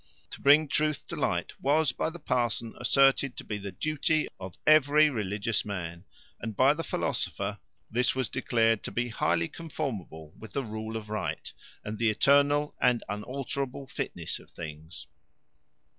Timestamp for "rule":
10.63-10.97